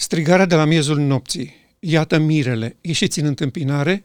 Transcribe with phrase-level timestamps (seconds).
[0.00, 4.04] Strigarea de la miezul nopții, iată mirele, ieșiți în întâmpinare,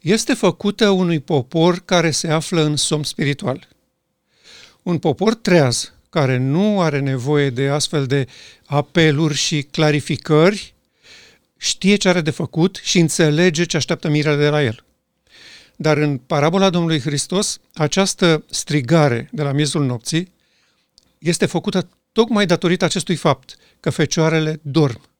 [0.00, 3.68] este făcută unui popor care se află în somn spiritual.
[4.82, 8.26] Un popor treaz, care nu are nevoie de astfel de
[8.66, 10.74] apeluri și clarificări,
[11.56, 14.84] știe ce are de făcut și înțelege ce așteaptă mirele de la el.
[15.76, 20.32] Dar în parabola Domnului Hristos, această strigare de la miezul nopții
[21.18, 25.10] este făcută tocmai datorită acestui fapt, că fecioarele dorm.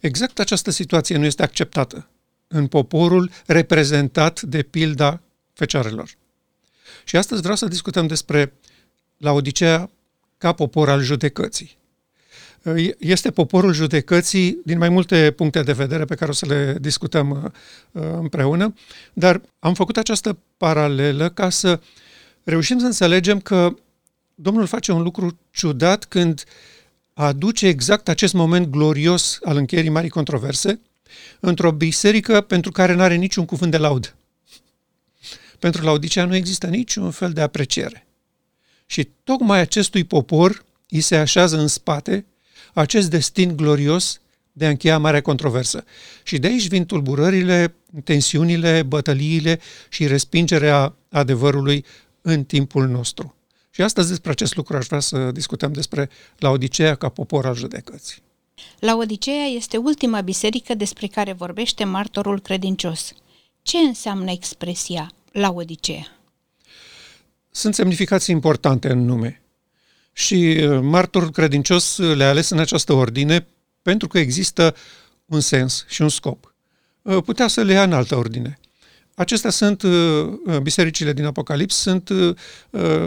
[0.00, 2.08] Exact această situație nu este acceptată
[2.48, 5.20] în poporul reprezentat de pilda
[5.52, 6.10] fecioarelor.
[7.04, 8.52] Și astăzi vreau să discutăm despre
[9.16, 9.90] la Odisea
[10.38, 11.76] ca popor al judecății.
[12.98, 17.52] Este poporul judecății din mai multe puncte de vedere pe care o să le discutăm
[17.92, 18.74] uh, împreună,
[19.12, 21.80] dar am făcut această paralelă ca să
[22.44, 23.74] reușim să înțelegem că
[24.40, 26.44] Domnul face un lucru ciudat când
[27.26, 30.80] aduce exact acest moment glorios al încheierii marii controverse
[31.40, 34.14] într-o biserică pentru care nu are niciun cuvânt de laudă.
[35.58, 38.06] Pentru Laodicea nu există niciun fel de apreciere.
[38.86, 42.26] Și tocmai acestui popor îi se așează în spate
[42.74, 44.20] acest destin glorios
[44.52, 45.84] de a încheia marea controversă.
[46.22, 51.84] Și de aici vin tulburările, tensiunile, bătăliile și respingerea adevărului
[52.22, 53.37] în timpul nostru.
[53.78, 58.22] Și astăzi despre acest lucru aș vrea să discutăm despre Laodicea ca popor al judecății.
[58.78, 63.12] Laodicea este ultima biserică despre care vorbește martorul credincios.
[63.62, 66.18] Ce înseamnă expresia Laodicea?
[67.50, 69.42] Sunt semnificații importante în nume.
[70.12, 73.46] Și uh, martorul credincios le-a ales în această ordine
[73.82, 74.74] pentru că există
[75.24, 76.54] un sens și un scop.
[77.02, 78.58] Uh, putea să le ia în altă ordine.
[79.18, 82.10] Acestea sunt uh, bisericile din Apocalips, sunt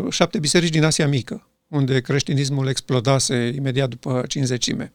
[0.09, 4.91] șapte biserici din Asia Mică, unde creștinismul explodase imediat după cinzecime.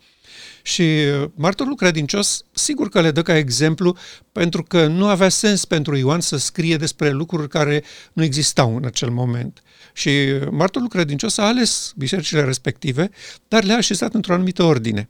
[0.62, 3.96] Și uh, martorul credincios, sigur că le dă ca exemplu,
[4.32, 8.84] pentru că nu avea sens pentru Ioan să scrie despre lucruri care nu existau în
[8.84, 9.62] acel moment.
[9.92, 13.10] Și uh, martorul credincios a ales bisericile respective,
[13.48, 15.08] dar le-a așezat într-o anumită ordine.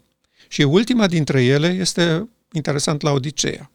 [0.48, 3.70] Și ultima dintre ele este interesant la Odiseea.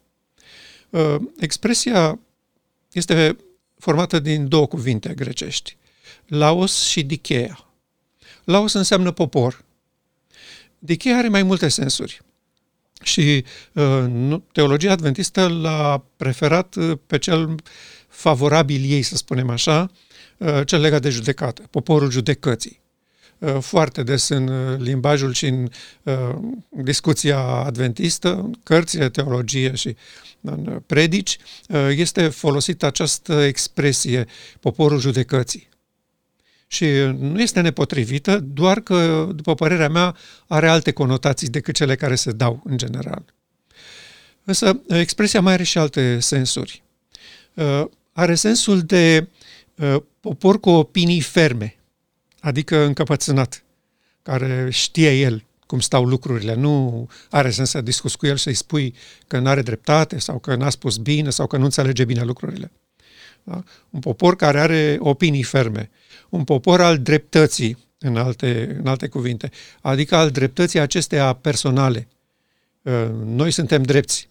[0.92, 2.20] Uh, expresia
[2.92, 3.38] este
[3.78, 5.78] formată din două cuvinte grecești,
[6.28, 7.74] Laos și Dikea.
[8.44, 9.64] Laos înseamnă popor,
[10.80, 12.22] Dichea are mai multe sensuri.
[13.04, 17.56] Și uh, teologia adventistă l-a preferat uh, pe cel
[18.08, 19.92] favorabil ei, să spunem așa,
[20.38, 22.81] uh, cel legat de judecată, poporul judecății.
[23.42, 25.70] Uh, foarte des în uh, limbajul și în
[26.04, 26.36] uh,
[26.70, 29.96] discuția adventistă, în cărțile teologie și
[30.42, 31.38] în uh, predici,
[31.70, 34.26] uh, este folosită această expresie,
[34.60, 35.70] poporul judecății
[36.72, 36.86] și
[37.18, 40.16] nu este nepotrivită, doar că, după părerea mea,
[40.48, 43.24] are alte conotații decât cele care se dau în general.
[44.44, 46.84] Însă, expresia mai are și alte sensuri.
[47.54, 49.28] Uh, are sensul de
[49.76, 51.76] uh, popor cu opinii ferme,
[52.42, 53.64] adică încăpățânat,
[54.22, 56.54] care știe el cum stau lucrurile.
[56.54, 58.94] Nu are sens să discuți cu el să-i spui
[59.28, 62.72] că nu are dreptate sau că n-a spus bine sau că nu înțelege bine lucrurile.
[63.44, 63.64] Da?
[63.90, 65.90] Un popor care are opinii ferme
[66.32, 69.52] un popor al dreptății, în alte, în alte cuvinte,
[69.82, 72.08] adică al dreptății acesteia personale.
[72.82, 74.30] Uh, noi suntem drepți.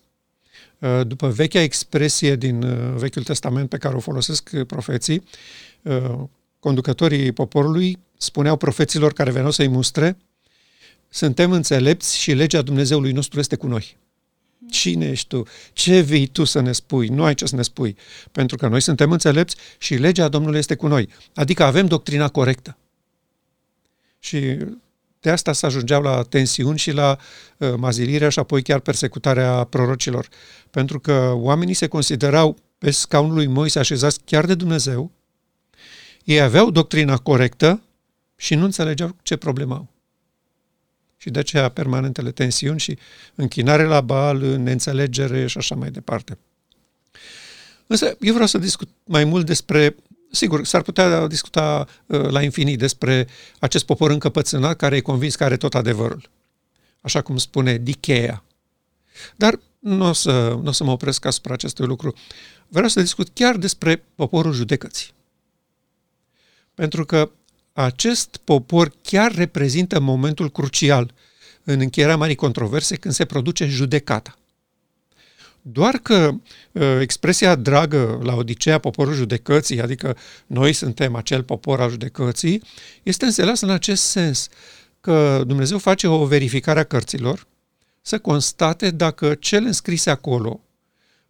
[0.79, 5.23] Uh, după vechea expresie din uh, Vechiul Testament pe care o folosesc profeții,
[6.61, 10.17] conducătorii poporului spuneau profeților care veneau să-i mustre,
[11.09, 13.97] suntem înțelepți și legea Dumnezeului nostru este cu noi.
[14.71, 15.43] Cine ești tu?
[15.73, 17.09] Ce vii tu să ne spui?
[17.09, 17.97] Nu ai ce să ne spui.
[18.33, 21.09] Pentru că noi suntem înțelepți și legea Domnului este cu noi.
[21.35, 22.79] Adică avem doctrina corectă.
[24.19, 24.57] Și
[25.21, 27.19] de asta se ajungeau la tensiuni și la
[27.57, 30.29] uh, mazilirea și apoi chiar persecutarea prorocilor.
[30.71, 35.11] Pentru că oamenii se considerau pe scaunul lui Moise așezați chiar de Dumnezeu,
[36.31, 37.83] ei aveau doctrina corectă
[38.37, 39.89] și nu înțelegeau ce problemă au
[41.21, 42.99] și de aceea permanentele tensiuni și
[43.35, 46.39] închinare la bal, neînțelegere și așa mai departe.
[47.87, 49.97] Însă eu vreau să discut mai mult despre,
[50.31, 53.27] sigur, s-ar putea discuta uh, la infinit despre
[53.59, 56.31] acest popor încăpățânat care e convins că are tot adevărul.
[57.01, 58.45] Așa cum spune Dikea.
[59.37, 62.15] Dar nu o să, n-o să mă opresc asupra acestui lucru.
[62.69, 65.13] Vreau să discut chiar despre poporul judecății.
[66.81, 67.31] Pentru că
[67.73, 71.15] acest popor chiar reprezintă momentul crucial
[71.65, 74.39] în încheierea marii controverse când se produce judecata.
[75.63, 76.31] Doar că
[76.73, 80.17] uh, expresia dragă la Odiseea, poporul judecății, adică
[80.47, 82.63] noi suntem acel popor al judecății,
[83.03, 84.49] este înțeleasă în acest sens
[85.01, 87.47] că Dumnezeu face o verificare a cărților
[88.01, 90.61] să constate dacă cele înscrise acolo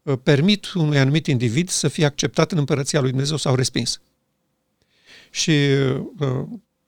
[0.02, 4.00] uh, permit unui anumit individ să fie acceptat în împărăția lui Dumnezeu sau respins.
[5.30, 5.50] Și
[6.18, 6.44] uh,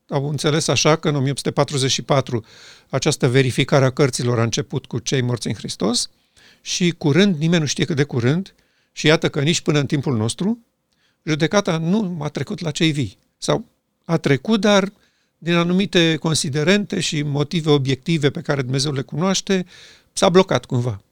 [0.09, 2.45] au înțeles așa că în 1844
[2.91, 6.11] această verificare a cărților a început cu cei morți în Hristos
[6.61, 8.55] și curând, nimeni nu știe cât de curând,
[8.93, 10.59] și iată că nici până în timpul nostru,
[11.23, 13.19] judecata nu a trecut la cei vii.
[13.39, 13.65] Sau
[14.05, 14.93] a trecut, dar
[15.39, 19.67] din anumite considerente și motive obiective pe care Dumnezeu le cunoaște,
[20.13, 21.03] s-a blocat cumva.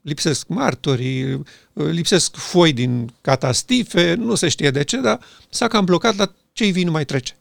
[0.00, 1.42] Lipsesc martorii,
[1.72, 5.20] lipsesc foi din catastife, nu se știe de ce, dar
[5.50, 7.36] s-a cam blocat la cei vii nu mai trece.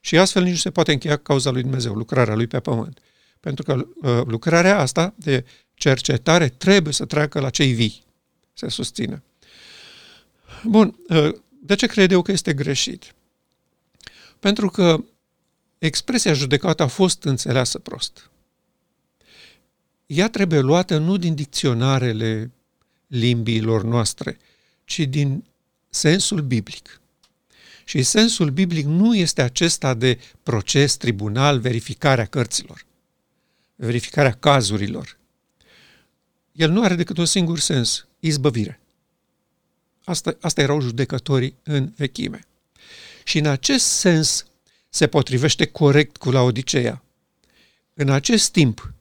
[0.00, 2.98] Și astfel nici nu se poate încheia cauza lui Dumnezeu, lucrarea lui pe pământ.
[3.40, 5.44] Pentru că uh, lucrarea asta de
[5.74, 8.04] cercetare trebuie să treacă la cei vii,
[8.52, 9.22] se susține.
[10.64, 13.14] Bun, uh, de ce cred eu că este greșit?
[14.38, 15.04] Pentru că
[15.78, 18.30] expresia judecată a fost înțeleasă prost.
[20.06, 22.50] Ea trebuie luată nu din dicționarele
[23.06, 24.38] limbilor noastre,
[24.84, 25.44] ci din
[25.88, 27.00] sensul biblic.
[27.84, 32.86] Și sensul biblic nu este acesta de proces, tribunal, verificarea cărților,
[33.74, 35.18] verificarea cazurilor.
[36.52, 38.80] El nu are decât un singur sens, izbăvire.
[40.04, 42.40] Asta, asta erau judecătorii în vechime.
[43.24, 44.46] Și în acest sens
[44.88, 47.02] se potrivește corect cu Laodiceea.
[47.94, 48.92] În acest timp,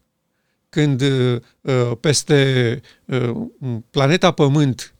[0.75, 1.41] când uh,
[1.99, 3.31] peste uh,
[3.89, 4.93] planeta Pământ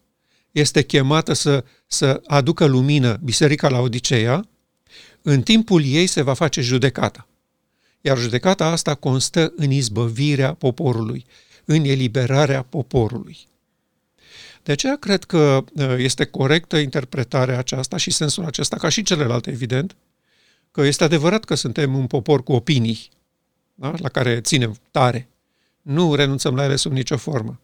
[0.52, 4.48] este chemată să, să aducă lumină Biserica la Odiseea,
[5.22, 7.28] în timpul ei se va face judecata.
[8.02, 11.26] Iar judecata asta constă în izbăvirea poporului,
[11.66, 13.38] în eliberarea poporului.
[14.64, 19.50] De aceea cred că uh, este corectă interpretarea aceasta și sensul acesta, ca și celelalte,
[19.50, 19.96] evident,
[20.72, 23.10] că este adevărat că suntem un popor cu opinii,
[23.74, 23.94] da?
[23.98, 25.30] la care ținem tare.
[25.86, 27.60] Nu renunțăm la ele sub nicio formă.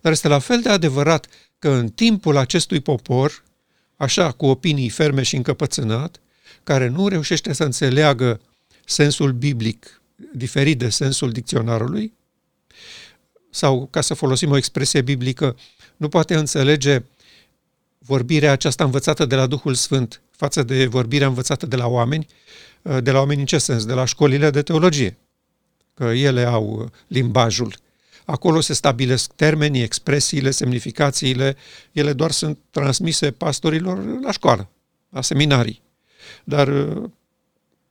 [0.00, 1.26] Dar este la fel de adevărat
[1.58, 3.42] că în timpul acestui popor,
[3.96, 6.20] așa cu opinii ferme și încăpățânat,
[6.62, 8.40] care nu reușește să înțeleagă
[8.84, 10.00] sensul biblic
[10.34, 12.12] diferit de sensul dicționarului,
[13.50, 15.56] sau, ca să folosim o expresie biblică,
[15.96, 17.02] nu poate înțelege
[17.98, 22.26] vorbirea aceasta învățată de la Duhul Sfânt față de vorbirea învățată de la oameni,
[23.00, 23.84] de la oameni în ce sens?
[23.84, 25.18] De la școlile de teologie.
[26.00, 27.74] Că ele au limbajul
[28.30, 31.56] Acolo se stabilesc termenii, expresiile, semnificațiile,
[31.92, 34.70] ele doar sunt transmise pastorilor la școală,
[35.08, 35.82] la seminarii.
[36.44, 37.10] Dar uh,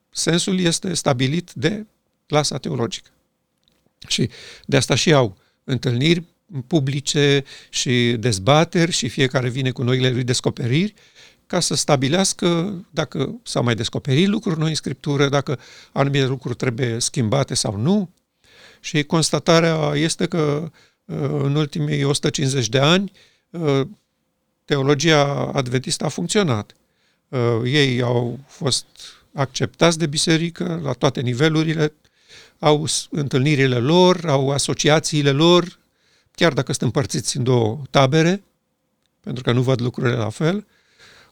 [0.10, 1.86] sensul este stabilit de
[2.26, 3.10] clasa teologică.
[4.08, 4.30] Și
[4.66, 6.24] de asta și au întâlniri
[6.68, 10.94] publice și dezbateri și fiecare vine cu noile lui descoperiri
[11.50, 15.60] ca să stabilească dacă s-au mai descoperit lucruri noi în Scriptură, dacă
[15.92, 18.10] anumite lucruri trebuie schimbate sau nu,
[18.80, 20.72] și constatarea este că
[21.06, 23.12] uh, în ultimii 150 de ani
[23.50, 23.82] uh,
[24.66, 26.76] teologia adventistă a funcționat.
[27.28, 28.86] Uh, ei au fost
[29.34, 31.94] acceptați de biserică la toate nivelurile,
[32.60, 35.80] au întâlnirile lor, au asociațiile lor,
[36.32, 38.44] chiar dacă sunt împărțiți în două tabere,
[39.20, 40.66] pentru că nu văd lucrurile la fel,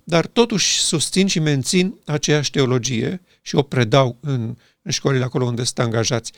[0.09, 5.63] dar totuși susțin și mențin aceeași teologie și o predau în, în școlile acolo unde
[5.63, 6.31] sunt angajați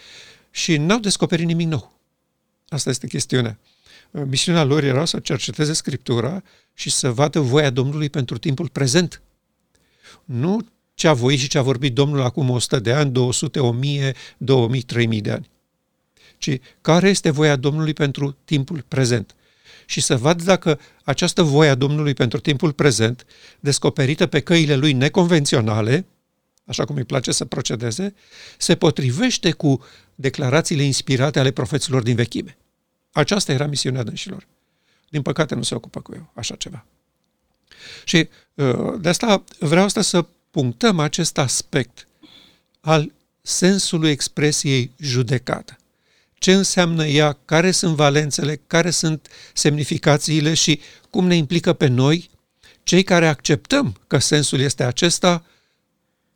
[0.51, 1.99] și n-au descoperit nimic nou.
[2.67, 3.59] Asta este chestiunea.
[4.11, 9.21] Misiunea lor era să cerceteze Scriptura și să vadă voia Domnului pentru timpul prezent.
[10.25, 14.15] Nu ce a voit și ce a vorbit Domnul acum 100 de ani, 200, 1000,
[14.37, 15.49] 2000, 3000 de ani,
[16.37, 19.35] ci care este voia Domnului pentru timpul prezent.
[19.89, 23.25] Și să vadă dacă această voia Domnului pentru timpul prezent,
[23.59, 26.05] descoperită pe căile lui neconvenționale,
[26.65, 28.13] așa cum îi place să procedeze,
[28.57, 29.83] se potrivește cu
[30.15, 32.57] declarațiile inspirate ale profeților din vechime.
[33.11, 34.47] Aceasta era misiunea dânșilor.
[35.09, 36.85] Din păcate nu se ocupă cu eu așa ceva.
[38.03, 42.07] Și uh, de asta vreau asta să punctăm acest aspect
[42.79, 45.77] al sensului expresiei judecată.
[46.39, 50.79] Ce înseamnă ea, care sunt valențele, care sunt semnificațiile și
[51.09, 52.29] cum ne implică pe noi,
[52.83, 55.45] cei care acceptăm că sensul este acesta,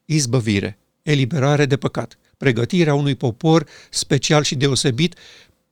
[0.05, 5.15] izbăvire, eliberare de păcat pregătirea unui popor special și deosebit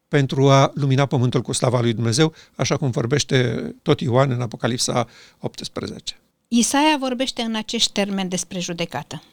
[0.07, 3.35] pentru a lumina pământul cu slava lui Dumnezeu, așa cum vorbește
[3.81, 5.07] tot Ioan în Apocalipsa
[5.39, 6.19] 18.
[6.47, 9.23] Isaia vorbește în acești termeni despre judecată.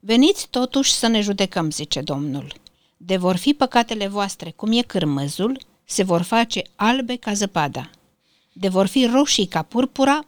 [0.00, 2.54] Veniți totuși să ne judecăm, zice Domnul.
[3.02, 7.90] De vor fi păcatele voastre cum e cârmăzul, se vor face albe ca zăpada.
[8.52, 10.26] De vor fi roșii ca purpura,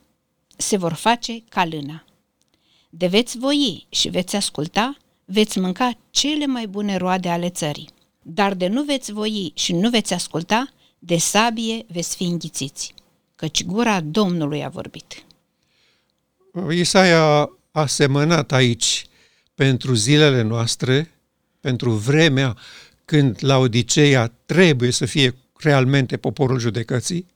[0.56, 2.04] se vor face ca lâna.
[2.90, 7.88] De veți voi și veți asculta, veți mânca cele mai bune roade ale țării.
[8.22, 12.94] dar de nu veți voi și nu veți asculta, de sabie veți fi înghițiți,
[13.36, 15.24] căci gura Domnului a vorbit.
[16.70, 19.06] Isaia a semănat aici
[19.54, 21.11] pentru zilele noastre,
[21.62, 22.56] pentru vremea
[23.04, 27.26] când la Odiseea trebuie să fie realmente poporul judecății,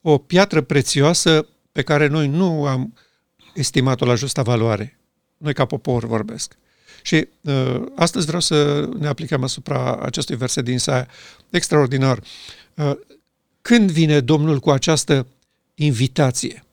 [0.00, 2.94] o piatră prețioasă pe care noi nu am
[3.54, 4.98] estimat-o la justa valoare.
[5.36, 6.56] Noi ca popor vorbesc.
[7.02, 11.08] Și uh, astăzi vreau să ne aplicăm asupra acestui verset din Isaia.
[11.50, 12.22] Extraordinar.
[12.74, 12.92] Uh,
[13.62, 15.26] când vine Domnul cu această
[15.74, 16.64] invitație?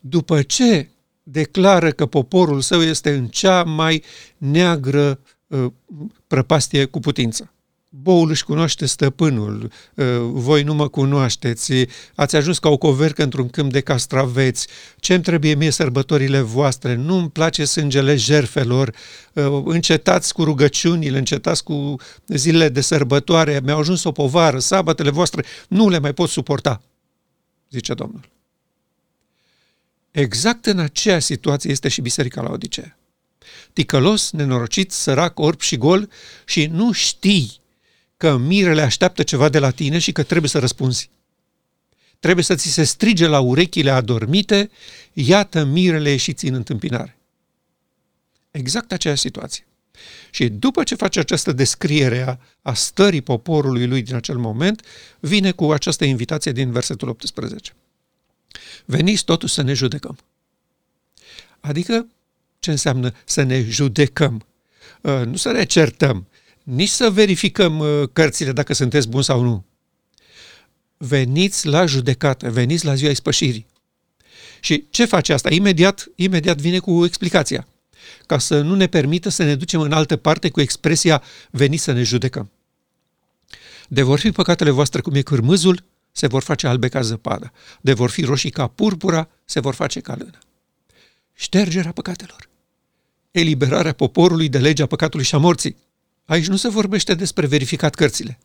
[0.00, 0.88] După ce
[1.22, 4.02] declară că poporul său este în cea mai
[4.36, 5.31] neagră uh,
[6.26, 7.52] prăpastie cu putință.
[7.94, 11.72] Boul își cunoaște stăpânul, uh, voi nu mă cunoașteți,
[12.14, 14.66] ați ajuns ca o covercă într-un câmp de castraveți,
[14.96, 18.94] ce-mi trebuie mie sărbătorile voastre, nu-mi place sângele jerfelor,
[19.32, 25.44] uh, încetați cu rugăciunile, încetați cu zilele de sărbătoare, mi-au ajuns o povară, sabatele voastre,
[25.68, 26.82] nu le mai pot suporta,
[27.70, 28.30] zice Domnul.
[30.10, 32.96] Exact în aceeași situație este și Biserica la Odisee.
[33.72, 36.10] Ticălos, nenorocit, sărac, orb și gol
[36.44, 37.60] și nu știi
[38.16, 41.10] că mirele așteaptă ceva de la tine și că trebuie să răspunzi.
[42.20, 44.70] Trebuie să ți se strige la urechile adormite,
[45.12, 47.16] iată mirele ieșiți în întâmpinare.
[48.50, 49.66] Exact aceeași situație.
[50.30, 54.86] Și după ce face această descriere a, a stării poporului lui din acel moment,
[55.20, 57.72] vine cu această invitație din versetul 18.
[58.84, 60.18] Veniți totuși să ne judecăm.
[61.60, 62.06] Adică,
[62.62, 64.46] ce înseamnă să ne judecăm?
[65.00, 66.26] Uh, nu să ne certăm,
[66.62, 69.64] nici să verificăm uh, cărțile dacă sunteți buni sau nu.
[70.96, 73.66] Veniți la judecată, veniți la ziua ispășirii.
[74.60, 75.50] Și ce face asta?
[75.50, 77.66] Imediat, imediat vine cu explicația.
[78.26, 81.92] Ca să nu ne permită să ne ducem în altă parte cu expresia veniți să
[81.92, 82.50] ne judecăm.
[83.88, 87.52] De vor fi păcatele voastre cum e cârmâzul, se vor face albe ca zăpada.
[87.80, 90.38] De vor fi roșii ca purpura, se vor face ca lână.
[91.34, 92.50] Ștergerea păcatelor.
[93.32, 95.76] Eliberarea poporului de legea păcatului și a morții.
[96.24, 98.38] Aici nu se vorbește despre verificat cărțile.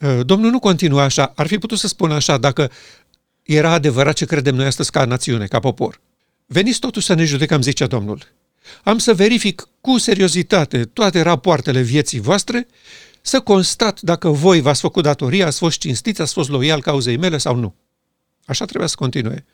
[0.00, 1.32] Uh, Domnul nu continuă așa.
[1.36, 2.70] Ar fi putut să spună așa dacă
[3.42, 6.00] era adevărat ce credem noi astăzi ca națiune, ca popor.
[6.46, 8.32] Veniți totuși să ne judecăm, zicea Domnul.
[8.82, 12.66] Am să verific cu seriozitate toate rapoartele vieții voastre
[13.20, 17.38] să constat dacă voi v-ați făcut datoria, ați fost cinstiți, ați fost loial cauzei mele
[17.38, 17.74] sau nu.
[18.44, 19.44] Așa trebuia să continue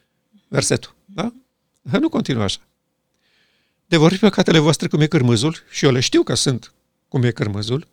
[0.48, 0.94] versetul.
[1.04, 1.32] Da?
[1.82, 2.60] Nu continuă așa.
[3.90, 6.72] De vor fi păcatele voastre cum e cârmâzul, și eu le știu că sunt
[7.08, 7.86] cum e cârmâzul,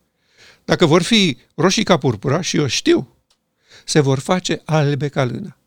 [0.65, 3.15] dacă vor fi roșii ca purpura, și eu știu,
[3.85, 5.57] se vor face albe ca lână.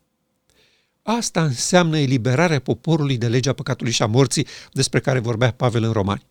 [1.01, 5.91] Asta înseamnă eliberarea poporului de legea păcatului și a morții despre care vorbea Pavel în
[5.91, 6.25] Romani.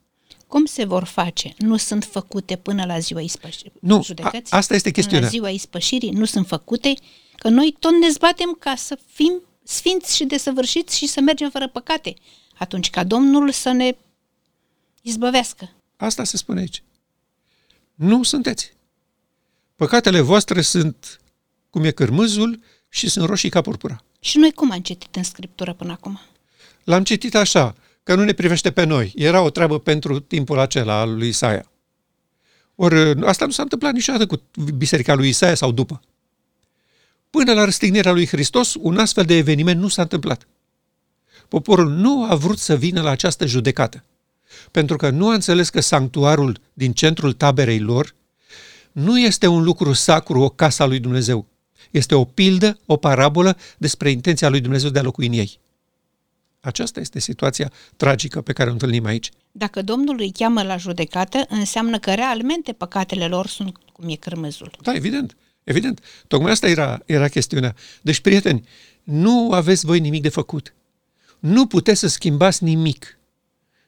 [0.47, 1.55] Cum se vor face?
[1.59, 3.73] Nu sunt făcute până la ziua ispășirii?
[3.81, 5.29] Nu, a, asta este chestiunea.
[5.29, 6.95] Până la ziua ispășirii nu sunt făcute,
[7.37, 11.69] că noi tot ne zbatem ca să fim sfinți și desăvârșiți și să mergem fără
[11.69, 12.15] păcate.
[12.61, 13.97] Atunci ca Domnul să ne
[15.03, 15.71] izbăvească.
[15.97, 16.83] Asta se spune aici.
[17.95, 18.73] Nu sunteți.
[19.77, 21.21] Păcatele voastre sunt
[21.71, 24.05] cum e cărmâzul și sunt roșii ca purpura.
[24.21, 26.21] Și noi cum am citit în Scriptură până acum?
[26.85, 29.13] L-am citit așa, că nu ne privește pe noi.
[29.17, 31.71] Era o treabă pentru timpul acela al lui Isaia.
[32.75, 34.43] Ori asta nu s-a întâmplat niciodată cu
[34.75, 36.01] biserica lui Isaia sau după.
[37.31, 40.47] Până la răstignirea lui Hristos, un astfel de eveniment nu s-a întâmplat.
[41.51, 44.05] Poporul nu a vrut să vină la această judecată,
[44.71, 48.15] pentru că nu a înțeles că sanctuarul din centrul taberei lor
[48.93, 51.47] nu este un lucru sacru, o casa lui Dumnezeu.
[51.91, 55.59] Este o pildă, o parabolă despre intenția lui Dumnezeu de a locui în ei.
[56.61, 59.31] Aceasta este situația tragică pe care o întâlnim aici.
[59.53, 64.71] Dacă Domnul îi cheamă la judecată, înseamnă că realmente păcatele lor sunt cum e cârmăzul.
[64.83, 65.37] Da, evident.
[65.65, 66.01] Evident.
[66.27, 67.75] Tocmai asta era, era chestiunea.
[68.03, 68.69] Deci, prieteni,
[69.03, 70.75] nu aveți voi nimic de făcut.
[71.41, 73.19] Nu puteți să schimbați nimic.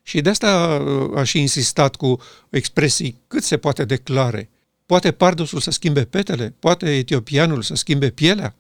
[0.03, 4.51] Și de asta uh, a și insistat cu expresii cât se poate declare.
[4.87, 8.55] Poate pardosul să schimbe petele, poate etiopianul să schimbe pielea.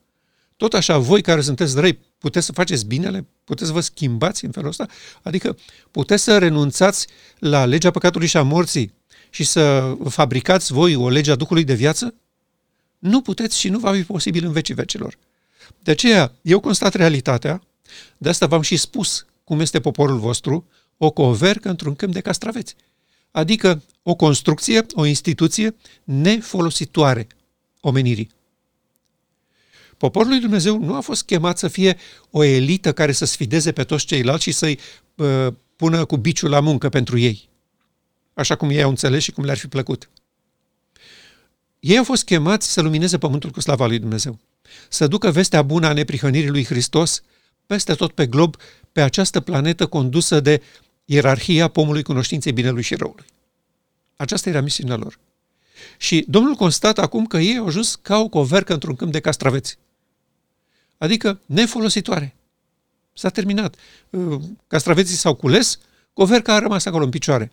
[0.56, 3.26] Tot așa, voi care sunteți răi, puteți să faceți binele?
[3.44, 4.86] Puteți să vă schimbați în felul ăsta?
[5.22, 5.56] Adică
[5.90, 7.06] puteți să renunțați
[7.38, 8.94] la legea păcatului și a morții
[9.30, 12.14] și să fabricați voi o lege a Duhului de viață?
[12.98, 15.18] Nu puteți și nu va fi posibil în vecii vecilor.
[15.82, 17.62] De aceea, eu constat realitatea,
[18.18, 22.76] de asta v-am și spus cum este poporul vostru, o covercă într-un câmp de castraveți.
[23.30, 27.26] Adică o construcție, o instituție nefolositoare
[27.80, 28.30] omenirii.
[29.96, 31.96] Poporul lui Dumnezeu nu a fost chemat să fie
[32.30, 34.78] o elită care să sfideze pe toți ceilalți și să-i
[35.14, 35.46] uh,
[35.76, 37.48] pună cu biciul la muncă pentru ei,
[38.34, 40.10] așa cum ei au înțeles și cum le-ar fi plăcut.
[41.80, 44.38] Ei au fost chemați să lumineze pământul cu slava lui Dumnezeu,
[44.88, 47.22] să ducă vestea bună a neprihănirii lui Hristos
[47.72, 48.56] peste tot pe glob,
[48.92, 50.62] pe această planetă condusă de
[51.04, 53.24] ierarhia pomului cunoștinței binelui și răului.
[54.16, 55.18] Aceasta era misiunea lor.
[55.96, 59.78] Și Domnul constată acum că ei au ajuns ca o covercă într-un câmp de castraveți.
[60.98, 62.34] Adică nefolositoare.
[63.12, 63.76] S-a terminat.
[64.10, 65.78] Uh, castraveții s-au cules,
[66.12, 67.50] coverca a rămas acolo în picioare.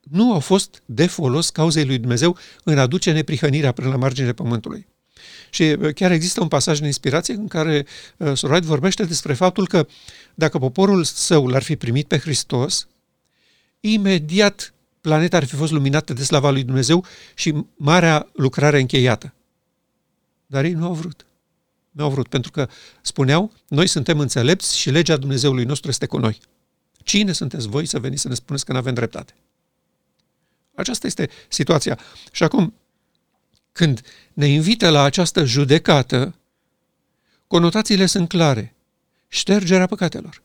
[0.00, 4.86] Nu au fost de folos cauzei lui Dumnezeu în aduce neprihănirea până la marginile pământului.
[5.50, 9.66] Și uh, chiar există un pasaj în inspirație în care uh, Sorait vorbește despre faptul
[9.66, 9.86] că
[10.34, 12.88] dacă poporul său l-ar fi primit pe Hristos,
[13.80, 17.04] imediat planeta ar fi fost luminată de slava lui Dumnezeu
[17.34, 19.34] și marea lucrare încheiată.
[20.46, 21.26] Dar ei nu au vrut.
[21.90, 22.68] Nu au vrut, pentru că
[23.02, 26.38] spuneau, noi suntem înțelepți și legea Dumnezeului nostru este cu noi.
[27.02, 29.34] Cine sunteți voi să veniți să ne spuneți că nu avem dreptate?
[30.74, 31.98] Aceasta este situația.
[32.32, 32.74] Și acum,
[33.74, 34.00] când
[34.32, 36.34] ne invită la această judecată,
[37.46, 38.74] conotațiile sunt clare.
[39.28, 40.42] Ștergerea păcatelor.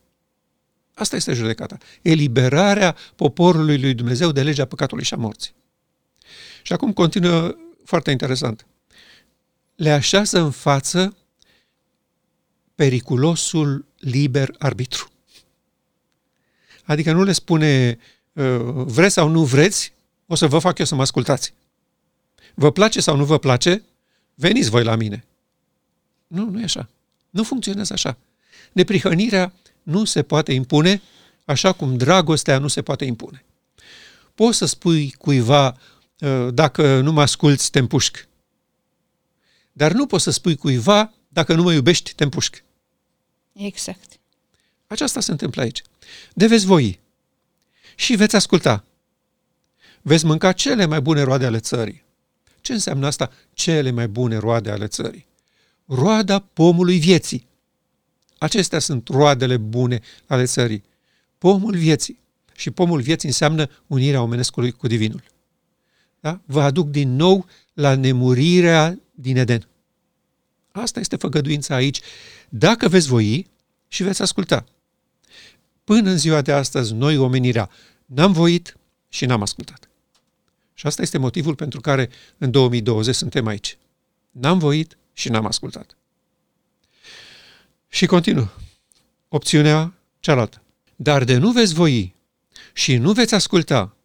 [0.94, 1.78] Asta este judecata.
[2.02, 5.54] Eliberarea poporului lui Dumnezeu de legea păcatului și a morții.
[6.62, 7.56] Și acum continuă
[7.86, 8.66] foarte interesant.
[9.76, 11.18] Le așează în față
[12.76, 15.12] periculosul liber arbitru.
[16.84, 17.98] Adică nu le spune
[18.34, 19.94] uh, vreți sau nu vreți,
[20.26, 21.54] o să vă fac eu să mă ascultați.
[22.60, 23.84] Vă place sau nu vă place,
[24.34, 25.26] veniți voi la mine.
[26.28, 26.90] Nu, nu e așa.
[27.30, 28.18] Nu funcționează așa.
[28.72, 31.02] Neprihănirea nu se poate impune,
[31.46, 33.46] așa cum dragostea nu se poate impune.
[34.36, 35.78] Poți să spui cuiva,
[36.22, 38.28] ă, dacă nu mă asculți, te împușc.
[39.72, 42.64] Dar nu poți să spui cuiva, dacă nu mă iubești, te împușc.
[43.54, 44.20] Exact.
[44.88, 45.82] Aceasta se întâmplă aici.
[46.34, 47.00] De veți voi
[47.96, 48.84] și veți asculta.
[50.02, 52.08] Veți mânca cele mai bune roade ale țării.
[52.62, 53.32] Ce înseamnă asta?
[53.54, 55.28] Cele mai bune roade ale țării.
[55.86, 57.48] Roada pomului vieții.
[58.38, 60.84] Acestea sunt roadele bune ale țării.
[61.38, 62.20] Pomul vieții.
[62.56, 65.24] Și pomul vieții înseamnă unirea omenescului cu divinul.
[66.20, 66.42] Da?
[66.46, 69.68] Vă aduc din nou la nemurirea din Eden.
[70.72, 72.00] Asta este făgăduința aici.
[72.50, 73.48] Dacă veți voi
[73.88, 74.66] și veți asculta.
[75.84, 77.70] Până în ziua de astăzi, noi, omenirea,
[78.06, 78.78] n-am voit
[79.10, 79.89] și n-am ascultat.
[80.80, 83.78] Și asta este motivul pentru care în 2020 suntem aici.
[84.32, 85.98] N-am voit și n-am ascultat.
[87.88, 88.48] Și continuă.
[89.28, 90.62] Opțiunea cealaltă.
[90.96, 92.16] Dar de nu veți voi
[92.74, 93.96] și nu veți asculta,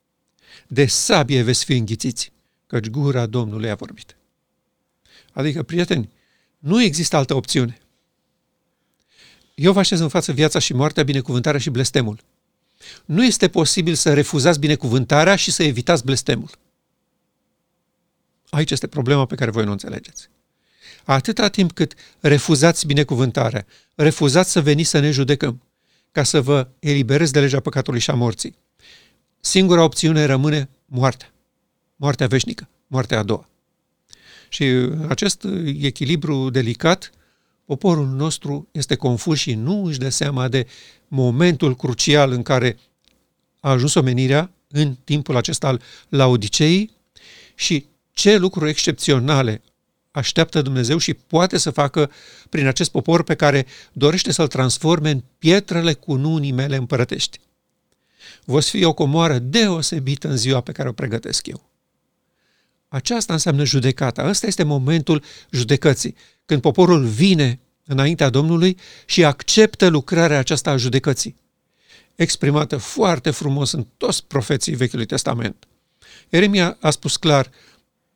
[0.67, 2.33] de sabie veți fi înghițiți,
[2.67, 4.17] căci gura Domnului a vorbit.
[5.33, 6.11] Adică, prieteni,
[6.59, 7.79] nu există altă opțiune.
[9.55, 12.19] Eu vă așez în față viața și moartea, binecuvântarea și blestemul.
[13.05, 16.63] Nu este posibil să refuzați binecuvântarea și să evitați blestemul.
[18.55, 20.29] Aici este problema pe care voi nu înțelegeți.
[21.05, 25.63] Atâta timp cât refuzați binecuvântarea, refuzați să veniți să ne judecăm,
[26.13, 28.57] ca să vă eliberez de legea păcatului și a morții,
[29.41, 31.33] singura opțiune rămâne moartea.
[31.97, 33.49] Moartea veșnică, moartea a doua.
[34.49, 34.65] Și
[35.09, 35.47] acest
[35.81, 37.11] echilibru delicat,
[37.65, 40.67] poporul nostru este confuz și nu își dă seama de
[41.09, 42.79] momentul crucial în care
[43.61, 46.91] a ajuns omenirea în timpul acesta al Laodiceii
[47.55, 49.63] și ce lucruri excepționale
[50.11, 52.11] așteaptă Dumnezeu și poate să facă
[52.49, 57.41] prin acest popor pe care dorește să-l transforme în pietrele cu nunii mele împărătești.
[58.45, 61.71] Voți fi o comoară deosebită în ziua pe care o pregătesc eu.
[62.89, 64.29] Aceasta înseamnă judecata.
[64.29, 71.37] Ăsta este momentul judecății, când poporul vine înaintea Domnului și acceptă lucrarea aceasta a judecății,
[72.15, 75.69] exprimată foarte frumos în toți profeții Vechiului Testament.
[76.29, 77.51] Eremia a spus clar,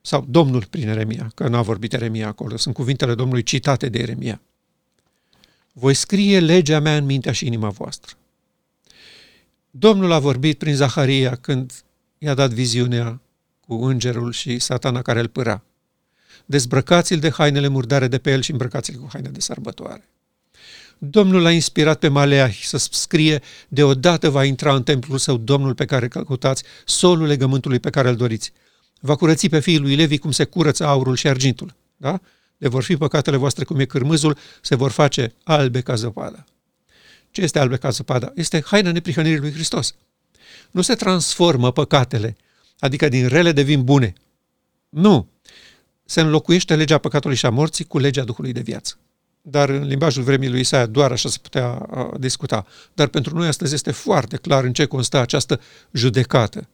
[0.01, 3.99] sau Domnul prin Eremia, că nu a vorbit Eremia acolo, sunt cuvintele Domnului citate de
[3.99, 4.41] Eremia.
[5.73, 8.15] Voi scrie legea mea în mintea și inima voastră.
[9.71, 11.83] Domnul a vorbit prin Zaharia când
[12.17, 13.21] i-a dat viziunea
[13.67, 15.63] cu îngerul și satana care îl pâra.
[16.45, 20.09] Dezbrăcați-l de hainele murdare de pe el și îmbrăcați-l cu haine de sărbătoare.
[20.97, 25.85] Domnul a inspirat pe Maleahi să scrie, deodată va intra în templul său Domnul pe
[25.85, 28.51] care căutați, solul legământului pe care îl doriți
[28.99, 31.75] va curăți pe fiul lui Levi cum se curăță aurul și argintul.
[31.97, 32.21] Da?
[32.57, 36.45] De vor fi păcatele voastre cum e cârmâzul, se vor face albe ca zăpada.
[37.31, 38.31] Ce este albe ca zăpada?
[38.35, 39.95] Este haina neprihănirii lui Hristos.
[40.71, 42.37] Nu se transformă păcatele,
[42.79, 44.13] adică din rele devin bune.
[44.89, 45.27] Nu.
[46.05, 48.97] Se înlocuiește legea păcatului și a morții cu legea Duhului de viață.
[49.41, 52.65] Dar în limbajul vremii lui Isaia doar așa se putea discuta.
[52.93, 56.67] Dar pentru noi astăzi este foarte clar în ce constă această judecată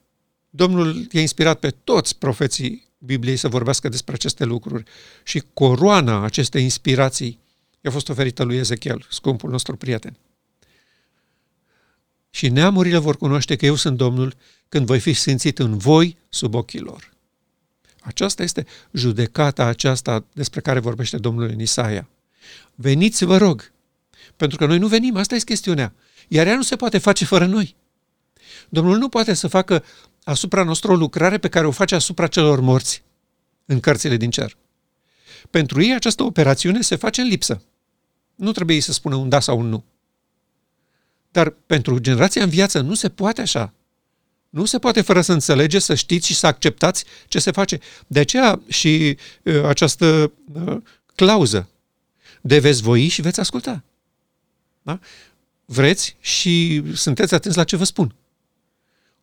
[0.55, 4.83] Domnul i-a inspirat pe toți profeții Bibliei să vorbească despre aceste lucruri
[5.23, 7.39] și coroana acestei inspirații
[7.81, 10.17] i-a fost oferită lui Ezechiel, scumpul nostru prieten.
[12.29, 14.33] Și neamurile vor cunoaște că eu sunt Domnul
[14.69, 17.13] când voi fi simțit în voi sub ochii lor.
[17.99, 22.09] Aceasta este judecata aceasta despre care vorbește Domnul în Isaia.
[22.75, 23.71] Veniți, vă rog,
[24.35, 25.93] pentru că noi nu venim, asta este chestiunea.
[26.27, 27.75] Iar ea nu se poate face fără noi.
[28.69, 29.83] Domnul nu poate să facă
[30.25, 33.03] asupra noastră o lucrare pe care o face asupra celor morți
[33.65, 34.57] în cărțile din cer.
[35.49, 37.61] Pentru ei această operațiune se face în lipsă.
[38.35, 39.83] Nu trebuie să spună un da sau un nu.
[41.31, 43.73] Dar pentru generația în viață nu se poate așa.
[44.49, 47.79] Nu se poate fără să înțelegeți, să știți și să acceptați ce se face.
[48.07, 50.77] De aceea și uh, această uh,
[51.15, 51.69] clauză
[52.41, 53.83] de veți voi și veți asculta.
[54.81, 54.99] Da?
[55.65, 58.15] Vreți și sunteți atenți la ce vă spun.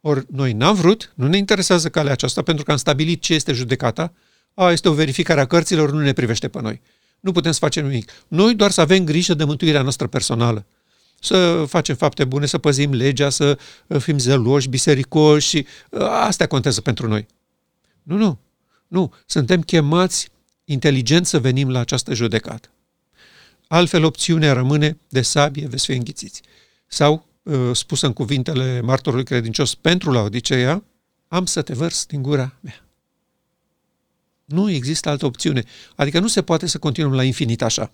[0.04, 3.52] Ori noi n-am vrut, nu ne interesează calea aceasta pentru că am stabilit ce este
[3.52, 4.12] judecata,
[4.54, 6.80] a, este o verificare a cărților, nu ne privește pe noi.
[7.20, 8.12] Nu putem să facem nimic.
[8.28, 10.66] Noi doar să avem grijă de mântuirea noastră personală.
[11.20, 13.58] Să facem fapte bune, să păzim legea, să
[13.98, 15.66] fim zeloși, bisericoși și
[16.00, 17.26] astea contează pentru noi.
[18.02, 18.38] Nu, nu.
[18.88, 19.12] Nu.
[19.26, 20.28] Suntem chemați
[20.64, 22.68] inteligent să venim la această judecată.
[23.68, 26.42] Altfel, opțiunea rămâne de sabie, veți fi înghițiți.
[26.86, 27.26] Sau,
[27.72, 30.84] spusă în cuvintele martorului credincios pentru la Odiseea,
[31.28, 32.84] am să te vărs din gura mea.
[34.44, 35.64] Nu există altă opțiune.
[35.96, 37.92] Adică nu se poate să continuăm la infinit așa.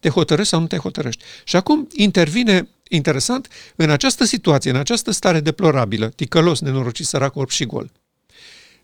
[0.00, 1.24] Te hotărăști sau nu te hotărăști.
[1.44, 7.50] Și acum intervine, interesant, în această situație, în această stare deplorabilă, ticălos, nenorocit, sărac, orb
[7.50, 7.92] și gol.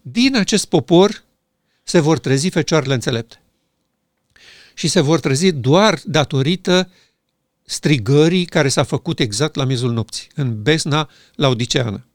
[0.02, 1.24] Din acest popor
[1.82, 3.42] se vor trezi fecioarele înțelepte.
[4.74, 6.90] Și se vor trezi doar datorită
[7.68, 12.06] strigării care s-a făcut exact la mizul nopții, în besna laudiceană.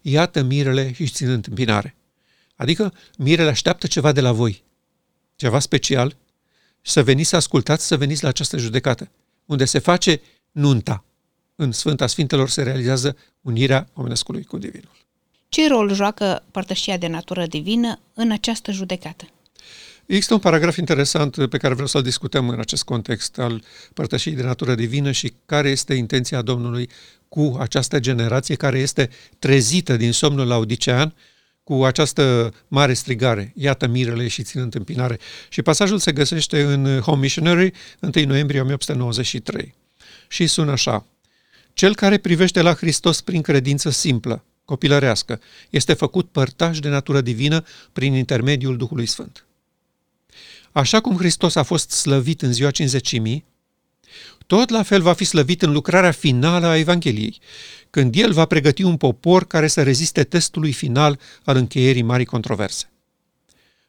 [0.00, 1.96] Iată mirele și țin întâmpinare.
[2.56, 4.64] Adică mirele așteaptă ceva de la voi,
[5.36, 6.16] ceva special,
[6.82, 9.10] să veniți să ascultați, să veniți la această judecată,
[9.46, 11.04] unde se face nunta.
[11.56, 14.90] În Sfânta Sfintelor se realizează unirea omenescului cu Divinul.
[15.48, 19.24] Ce rol joacă părtășia de natură divină în această judecată?
[20.06, 23.62] Există un paragraf interesant pe care vreau să-l discutăm în acest context al
[23.94, 26.88] părtășiei de natură divină și care este intenția Domnului
[27.28, 31.14] cu această generație care este trezită din somnul laudicean
[31.64, 35.18] cu această mare strigare, iată mirele și țin întâmpinare.
[35.48, 39.74] Și pasajul se găsește în Home Missionary, 1 noiembrie 1893.
[40.28, 41.06] Și sună așa.
[41.72, 47.64] Cel care privește la Hristos prin credință simplă, copilărească, este făcut părtaș de natură divină
[47.92, 49.46] prin intermediul Duhului Sfânt.
[50.72, 53.44] Așa cum Hristos a fost slăvit în ziua cinzecimii,
[54.46, 57.40] tot la fel va fi slăvit în lucrarea finală a Evangheliei,
[57.90, 62.86] când el va pregăti un popor care să reziste testului final al încheierii marii controverse.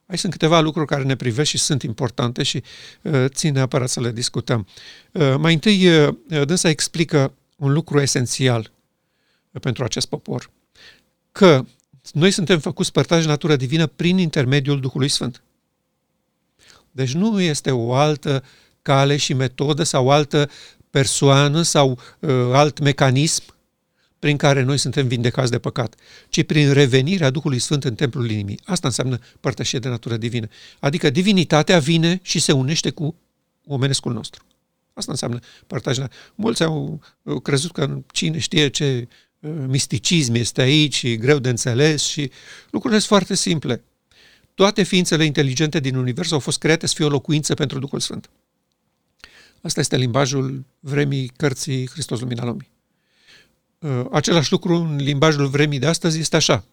[0.06, 2.64] Aici sunt câteva lucruri care ne privesc și sunt importante și
[3.02, 4.68] uh, țin neapărat să le discutăm.
[5.12, 8.72] Uh, mai întâi, uh, dânsa explică un lucru esențial
[9.52, 10.50] uh, pentru acest popor,
[11.32, 11.66] că
[12.12, 15.44] noi suntem făcuți părtași natură divină prin intermediul Duhului Sfânt.
[16.96, 18.44] Deci nu este o altă
[18.82, 20.50] cale și metodă sau altă
[20.90, 23.44] persoană sau uh, alt mecanism
[24.20, 25.96] prin care noi suntem vindecați de păcat,
[26.30, 28.60] ci prin revenirea Duhului Sfânt în templul inimii.
[28.66, 30.48] Asta înseamnă părtășie de natură divină.
[30.80, 33.16] Adică divinitatea vine și se unește cu
[33.66, 34.44] omenescul nostru.
[34.94, 36.12] Asta înseamnă părtășia.
[36.36, 37.02] Mulți au
[37.44, 39.08] crezut că cine știe ce
[39.40, 42.32] uh, misticism este aici și greu de înțeles și
[42.70, 43.84] lucrurile sunt foarte simple.
[44.56, 48.30] Toate ființele inteligente din univers au fost create să fie o locuință pentru Duhul Sfânt.
[49.62, 52.72] Asta este limbajul vremii cărții Hristos Lumina Lumii.
[53.80, 56.66] Uh, același lucru în limbajul vremii de astăzi este așa,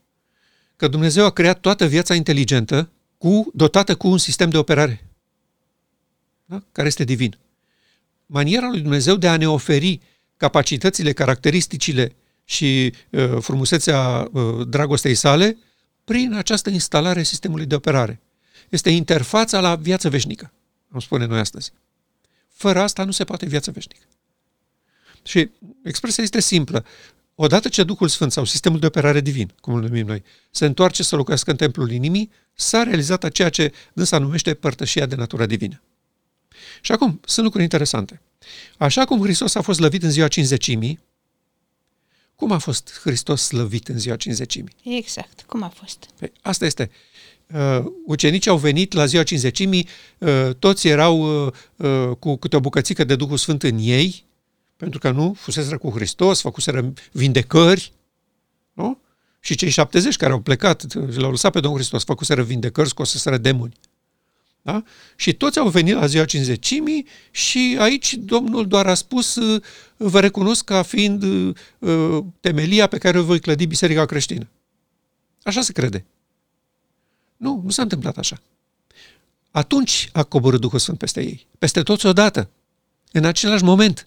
[0.76, 5.08] că Dumnezeu a creat toată viața inteligentă cu, dotată cu un sistem de operare,
[6.44, 6.62] da?
[6.72, 7.38] care este divin.
[8.26, 10.00] Maniera lui Dumnezeu de a ne oferi
[10.36, 12.12] capacitățile, caracteristicile
[12.44, 15.58] și uh, frumusețea uh, dragostei sale
[16.04, 18.20] prin această instalare a sistemului de operare.
[18.68, 20.52] Este interfața la viață veșnică,
[20.90, 21.72] am spune noi astăzi.
[22.48, 24.04] Fără asta nu se poate viață veșnică.
[25.22, 25.50] Și
[25.84, 26.84] expresia este simplă.
[27.34, 31.02] Odată ce Duhul Sfânt sau sistemul de operare divin, cum îl numim noi, se întoarce
[31.02, 35.82] să locuiască în templul inimii, s-a realizat ceea ce dânsa numește părtășia de natură divină.
[36.80, 38.20] Și acum, sunt lucruri interesante.
[38.78, 41.00] Așa cum Hristos a fost slăvit în ziua cinzecimii,
[42.40, 44.72] cum a fost Hristos slăvit în ziua cinzecimii?
[44.82, 46.08] Exact, cum a fost?
[46.18, 46.90] Păi, asta este.
[47.54, 52.60] Uh, ucenicii au venit la ziua cinzecimii, uh, toți erau uh, uh, cu câte o
[52.60, 54.24] bucățică de Duhul Sfânt în ei,
[54.76, 57.92] pentru că nu, fuseseră cu Hristos, făcuseră vindecări,
[58.72, 58.98] nu?
[59.40, 63.74] Și cei 70 care au plecat, l-au lăsat pe Domnul Hristos, făcuseră vindecări, scoseseră demoni.
[64.62, 64.82] Da?
[65.16, 69.38] Și toți au venit la ziua cinzecimii și aici Domnul doar a spus
[69.96, 74.48] vă recunosc ca fiind uh, temelia pe care o voi clădi Biserica creștină.
[75.42, 76.04] Așa se crede.
[77.36, 78.40] Nu, nu s-a întâmplat așa.
[79.50, 82.50] Atunci a coborât Duhul Sfânt peste ei, peste toți odată,
[83.12, 84.04] în același moment.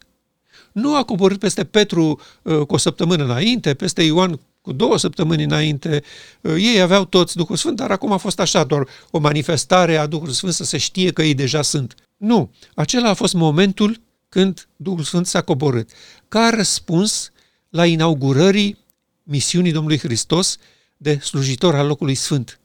[0.72, 5.44] Nu a coborât peste Petru uh, cu o săptămână înainte, peste Ioan cu două săptămâni
[5.44, 6.04] înainte.
[6.42, 10.06] Uh, ei aveau toți Duhul Sfânt, dar acum a fost așa, doar o manifestare a
[10.06, 11.96] Duhului Sfânt să se știe că ei deja sunt.
[12.18, 15.90] Nu, acela a fost momentul când Duhul Sfânt s-a coborât,
[16.28, 17.32] ca răspuns
[17.70, 18.78] la inaugurării
[19.24, 20.58] misiunii Domnului Hristos
[20.98, 22.60] de slujitor al locului sfânt.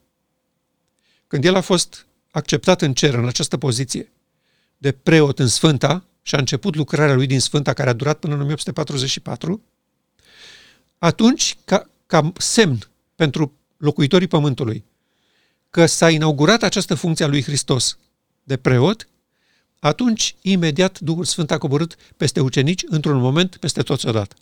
[1.27, 4.13] Când el a fost acceptat în cer, în această poziție,
[4.77, 8.35] de preot în Sfânta, și a început lucrarea lui din Sfânta, care a durat până
[8.35, 9.63] în 1844,
[10.99, 12.79] atunci, ca, ca semn
[13.15, 14.85] pentru locuitorii Pământului,
[15.71, 17.99] că s-a inaugurat această funcție a lui Hristos
[18.43, 19.09] de preot,
[19.79, 24.37] atunci, imediat, Duhul Sfânt a coborât peste ucenici, într-un moment, peste toți odată.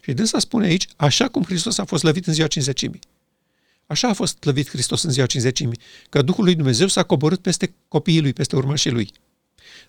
[0.00, 3.00] Și dânsa spune aici, așa cum Hristos a fost lăvit în ziua cinzecimii.
[3.86, 7.74] Așa a fost lăvit Hristos în ziua cinzecimii, că Duhul lui Dumnezeu s-a coborât peste
[7.88, 9.12] copiii lui, peste urmașii lui.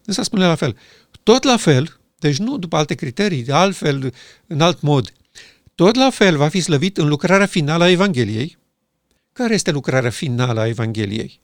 [0.04, 0.78] Dânsa spune la fel.
[1.24, 4.14] Tot la fel, deci nu după alte criterii, de altfel,
[4.48, 5.14] în alt mod,
[5.82, 8.58] tot la fel va fi slăvit în lucrarea finală a Evangheliei.
[9.34, 11.40] Care este lucrarea finală a Evangheliei?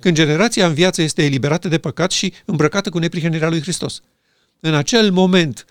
[0.00, 4.02] Când generația în viață este eliberată de păcat și îmbrăcată cu neprihănirea lui Hristos.
[4.60, 5.64] În acel moment,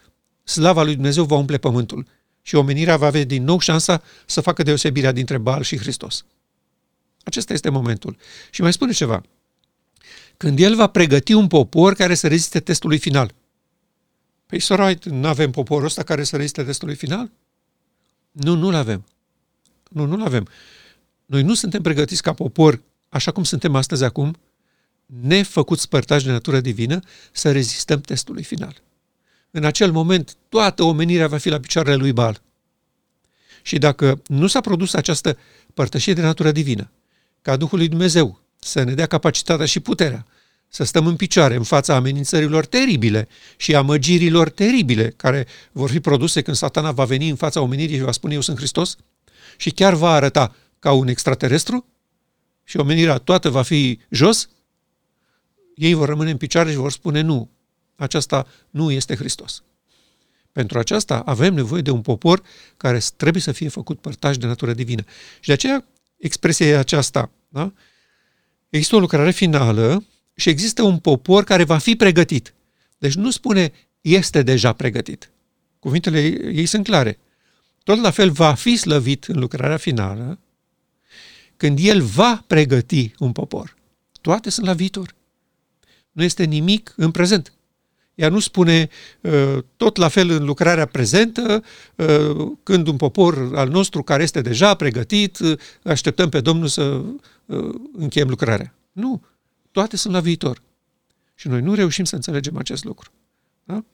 [0.43, 2.07] slava lui Dumnezeu va umple pământul
[2.41, 6.25] și omenirea va avea din nou șansa să facă deosebirea dintre Baal și Hristos.
[7.23, 8.17] Acesta este momentul.
[8.49, 9.23] Și mai spune ceva.
[10.37, 13.33] Când el va pregăti un popor care să reziste testului final.
[14.45, 17.31] Păi, Sorait, nu avem poporul ăsta care să reziste testului final?
[18.33, 19.05] Nu, nu-l avem.
[19.89, 20.47] Nu, nu-l avem.
[21.25, 24.37] Noi nu suntem pregătiți ca popor, așa cum suntem astăzi acum,
[25.05, 26.99] nefăcuți părtași de natură divină,
[27.31, 28.81] să rezistăm testului final.
[29.51, 32.41] În acel moment, toată omenirea va fi la picioarele lui Bal.
[33.61, 35.37] Și dacă nu s-a produs această
[35.73, 36.89] părtășie de natură divină,
[37.41, 40.25] ca Duhul lui Dumnezeu să ne dea capacitatea și puterea
[40.75, 46.41] să stăm în picioare în fața amenințărilor teribile și amăgirilor teribile care vor fi produse
[46.41, 48.95] când satana va veni în fața omenirii și va spune eu sunt Hristos
[49.57, 51.85] și chiar va arăta ca un extraterestru
[52.63, 54.49] și omenirea toată va fi jos,
[55.75, 57.49] ei vor rămâne în picioare și vor spune nu,
[57.95, 59.63] aceasta nu este Hristos.
[60.51, 62.41] Pentru aceasta avem nevoie de un popor
[62.77, 65.03] care trebuie să fie făcut părtaș de natură divină.
[65.39, 65.85] Și de aceea
[66.17, 67.31] expresia e aceasta.
[67.49, 67.73] Da?
[68.69, 70.03] Există o lucrare finală
[70.35, 72.53] și există un popor care va fi pregătit.
[72.97, 75.31] Deci nu spune este deja pregătit.
[75.79, 76.19] Cuvintele
[76.53, 77.19] ei sunt clare.
[77.83, 80.39] Tot la fel va fi slăvit în lucrarea finală
[81.57, 83.75] când el va pregăti un popor.
[84.21, 85.15] Toate sunt la viitor.
[86.11, 87.53] Nu este nimic în prezent.
[88.15, 88.89] Ea nu spune
[89.21, 91.63] uh, tot la fel în lucrarea prezentă,
[91.95, 97.01] uh, când un popor al nostru care este deja pregătit, uh, așteptăm pe Domnul să
[97.93, 98.73] încheiem lucrarea.
[98.91, 99.21] Nu
[99.73, 100.61] toate sunt la viitor.
[101.35, 103.11] Și noi nu reușim să înțelegem acest lucru.
[103.63, 103.85] Da?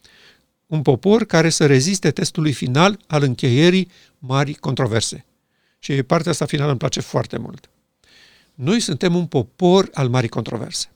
[0.65, 5.25] Un popor care să reziste testului final al încheierii mari controverse.
[5.79, 7.69] Și partea asta finală îmi place foarte mult.
[8.53, 10.91] Noi suntem un popor al marii controverse.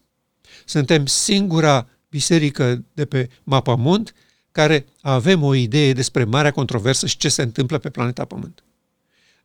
[0.65, 4.13] Suntem singura biserică de pe mapamont
[4.51, 8.63] care avem o idee despre marea controversă și ce se întâmplă pe planeta Pământ.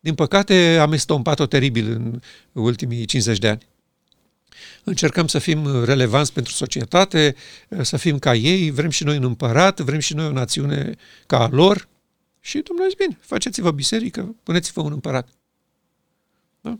[0.00, 2.20] Din păcate, am estompat-o teribil în
[2.52, 3.66] ultimii 50 de ani
[4.88, 7.34] încercăm să fim relevanți pentru societate,
[7.80, 10.94] să fim ca ei, vrem și noi un împărat, vrem și noi o națiune
[11.26, 11.88] ca a lor.
[12.40, 15.28] Și Dumnezeu zice, bine, faceți-vă biserică, puneți-vă un împărat.
[16.60, 16.78] Da?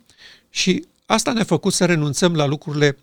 [0.50, 2.98] Și asta ne-a făcut să renunțăm la lucrurile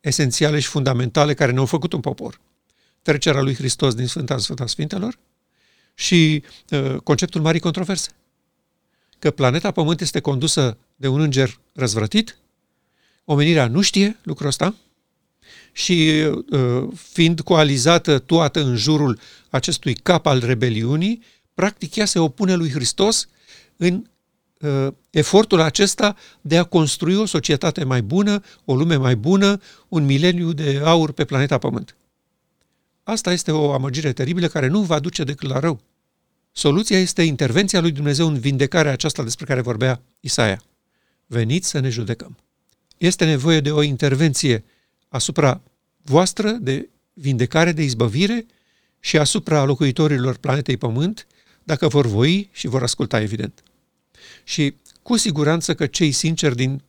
[0.00, 2.40] esențiale și fundamentale care ne-au făcut un popor.
[3.02, 5.18] Trecerea lui Hristos din Sfânta în Sfânta Sfintelor
[5.94, 8.10] și uh, conceptul marii controverse.
[9.18, 12.36] Că planeta Pământ este condusă de un înger răzvrătit,
[13.24, 14.74] Omenirea nu știe lucrul ăsta
[15.72, 19.18] și uh, fiind coalizată toată în jurul
[19.50, 21.22] acestui cap al rebeliunii,
[21.54, 23.28] practic ea se opune lui Hristos
[23.76, 24.04] în
[24.60, 30.04] uh, efortul acesta de a construi o societate mai bună, o lume mai bună, un
[30.04, 31.96] mileniu de aur pe planeta Pământ.
[33.02, 35.80] Asta este o amăgire teribilă care nu va duce decât la rău.
[36.52, 40.62] Soluția este intervenția lui Dumnezeu în vindecarea aceasta despre care vorbea Isaia.
[41.26, 42.36] Veniți să ne judecăm
[42.98, 44.64] este nevoie de o intervenție
[45.08, 45.60] asupra
[46.02, 48.46] voastră de vindecare, de izbăvire
[49.00, 51.26] și asupra locuitorilor planetei Pământ,
[51.62, 53.62] dacă vor voi și vor asculta, evident.
[54.44, 56.82] Și cu siguranță că cei sinceri din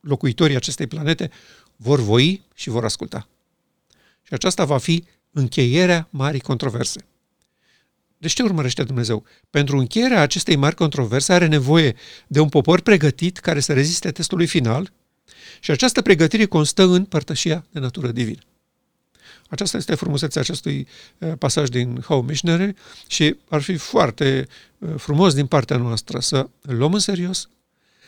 [0.00, 1.30] locuitorii acestei planete
[1.76, 3.28] vor voi și vor asculta.
[4.22, 7.04] Și aceasta va fi încheierea marii controverse.
[8.18, 9.24] Deci ce urmărește Dumnezeu?
[9.50, 11.96] Pentru încheierea acestei mari controverse are nevoie
[12.26, 14.92] de un popor pregătit care să reziste testului final
[15.60, 18.40] și această pregătire constă în părtășia de natură divină.
[19.48, 20.86] Aceasta este frumusețea acestui
[21.18, 22.74] uh, pasaj din How Missionary
[23.06, 24.46] și ar fi foarte
[24.78, 27.48] uh, frumos din partea noastră să îl luăm în serios,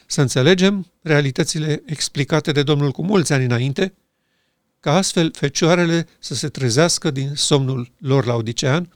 [0.07, 3.94] să înțelegem realitățile explicate de Domnul cu mulți ani înainte,
[4.81, 8.92] ca astfel fecioarele să se trezească din somnul lor la Odicean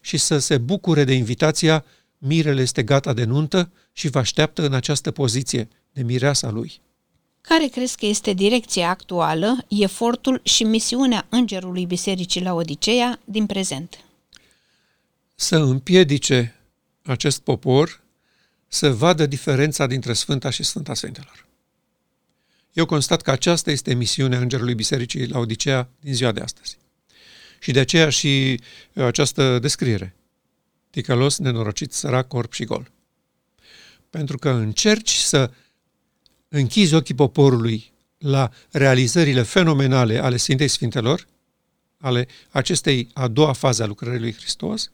[0.00, 1.84] și să se bucure de invitația
[2.18, 6.80] Mirele este gata de nuntă și vă așteaptă în această poziție de mireasa lui.
[7.48, 14.04] Care crezi că este direcția actuală, efortul și misiunea Îngerului Bisericii la Odiceea din prezent?
[15.34, 16.54] Să împiedice
[17.02, 18.00] acest popor
[18.68, 21.46] să vadă diferența dintre Sfânta și Sfânta Sfintelor.
[22.72, 26.78] Eu constat că aceasta este misiunea Îngerului Bisericii la Odiceea din ziua de astăzi.
[27.60, 28.60] Și de aceea și
[28.94, 30.14] această descriere.
[30.90, 32.90] Ticălos, nenorocit, sărac, corp și gol.
[34.10, 35.50] Pentru că încerci să
[36.56, 41.26] închizi ochii poporului la realizările fenomenale ale Sfintei Sfintelor,
[41.98, 44.90] ale acestei a doua fază a lucrării lui Hristos,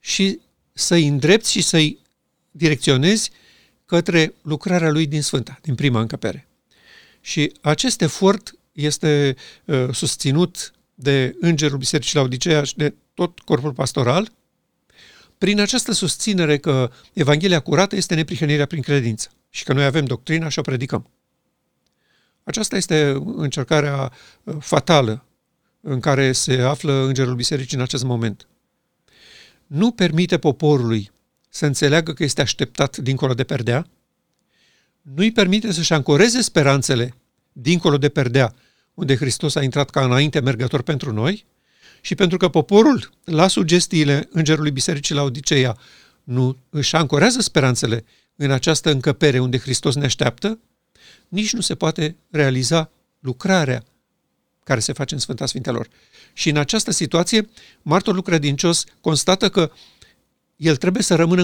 [0.00, 0.40] și
[0.72, 1.98] să-i îndrepți și să-i
[2.50, 3.30] direcționezi
[3.86, 6.48] către lucrarea lui din Sfânta, din prima încăpere.
[7.20, 13.72] Și acest efort este uh, susținut de Îngerul Bisericii la Odiceea și de tot corpul
[13.72, 14.32] pastoral,
[15.38, 20.48] prin această susținere că Evanghelia curată este neprihănirea prin credință și că noi avem doctrina
[20.48, 21.10] și o predicăm.
[22.42, 25.24] Aceasta este încercarea uh, fatală
[25.80, 28.48] în care se află Îngerul Bisericii în acest moment.
[29.66, 31.10] Nu permite poporului
[31.48, 33.86] să înțeleagă că este așteptat dincolo de perdea,
[35.02, 37.14] nu-i permite să-și ancoreze speranțele
[37.52, 38.54] dincolo de perdea,
[38.94, 41.46] unde Hristos a intrat ca înainte mergător pentru noi,
[42.00, 45.76] și pentru că poporul, la sugestiile Îngerului Bisericii la Odiceea,
[46.24, 48.04] nu își ancorează speranțele
[48.42, 50.58] în această încăpere unde Hristos ne așteaptă,
[51.28, 53.84] nici nu se poate realiza lucrarea
[54.64, 55.88] care se face în Sfânta Sfintelor.
[56.32, 57.48] Și în această situație,
[57.82, 59.70] martorul credincios constată că
[60.56, 61.38] el trebuie să rămână